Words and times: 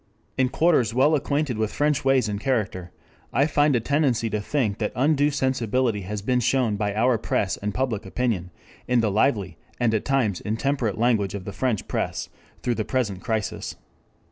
"In 0.35 0.49
quarters 0.49 0.95
well 0.95 1.13
acquainted 1.13 1.59
with 1.59 1.71
French 1.71 2.03
ways 2.03 2.27
and 2.27 2.39
character 2.41 2.89
I 3.31 3.45
find 3.45 3.75
a 3.75 3.79
tendency 3.79 4.31
to 4.31 4.41
think 4.41 4.79
that 4.79 4.91
undue 4.95 5.29
sensibility 5.29 6.01
has 6.01 6.23
been 6.23 6.39
shown 6.39 6.75
by 6.75 6.95
our 6.95 7.19
press 7.19 7.55
and 7.57 7.71
public 7.71 8.03
opinion 8.03 8.49
in 8.87 9.01
the 9.01 9.11
lively 9.11 9.57
and 9.79 9.93
at 9.93 10.03
times 10.03 10.41
intemperate 10.41 10.97
language 10.97 11.35
of 11.35 11.45
the 11.45 11.53
French 11.53 11.87
press 11.87 12.29
through 12.63 12.73
the 12.73 12.83
present 12.83 13.21
crisis. 13.21 13.75